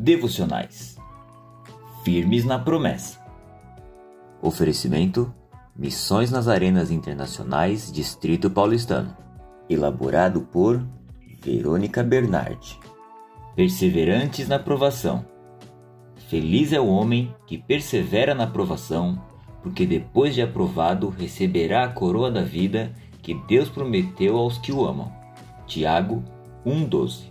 [0.00, 0.96] devocionais.
[2.02, 3.20] Firmes na promessa.
[4.40, 5.32] Oferecimento:
[5.76, 9.14] Missões nas Arenas Internacionais, Distrito Paulistano.
[9.68, 10.82] Elaborado por
[11.44, 12.78] Verônica Bernardi.
[13.54, 15.26] Perseverantes na provação.
[16.28, 19.22] Feliz é o homem que persevera na provação,
[19.62, 22.90] porque depois de aprovado receberá a coroa da vida
[23.20, 25.12] que Deus prometeu aos que o amam.
[25.66, 26.24] Tiago
[26.64, 27.24] 1,12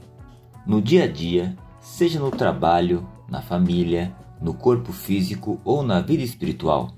[0.68, 6.24] No dia a dia, seja no trabalho, na família, no corpo físico ou na vida
[6.24, 6.92] espiritual,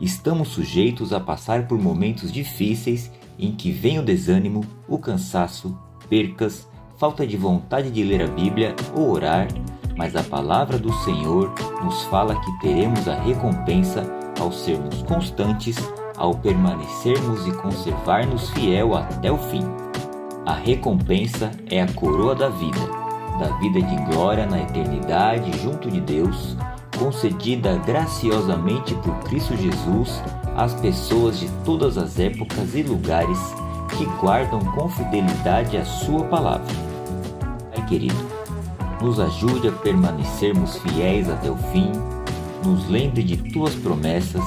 [0.00, 6.68] estamos sujeitos a passar por momentos difíceis em que vem o desânimo, o cansaço, percas,
[6.96, 9.48] falta de vontade de ler a Bíblia ou orar,
[9.96, 14.04] mas a palavra do Senhor nos fala que teremos a recompensa
[14.40, 15.76] ao sermos constantes,
[16.16, 19.62] ao permanecermos e conservar-nos fiel até o fim.
[20.44, 23.07] A recompensa é a coroa da vida
[23.38, 26.56] da vida de glória na eternidade junto de Deus,
[26.98, 30.22] concedida graciosamente por Cristo Jesus
[30.56, 33.38] às pessoas de todas as épocas e lugares
[33.96, 36.66] que guardam com fidelidade a Sua palavra.
[37.74, 38.26] Pai querido,
[39.00, 41.92] nos ajude a permanecermos fiéis até o fim,
[42.64, 44.42] nos lembre de Tuas promessas,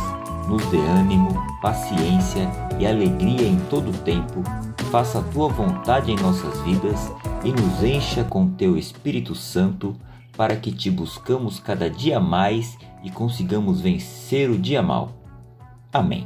[0.47, 4.43] nos dê ânimo, paciência e alegria em todo o tempo,
[4.91, 7.09] faça a Tua vontade em nossas vidas
[7.43, 9.95] e nos encha com teu Espírito Santo
[10.35, 15.11] para que te buscamos cada dia mais e consigamos vencer o dia mal.
[15.91, 16.25] Amém.